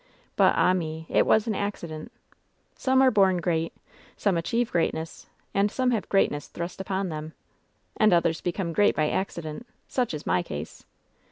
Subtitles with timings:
[0.35, 2.11] But, ah me I It was an accident.
[2.73, 3.71] 'Some are bom great;
[4.17, 7.33] some achieve greatness; and some have greatness thrust upon them,'
[7.97, 10.87] and others become great by accident Such is my case."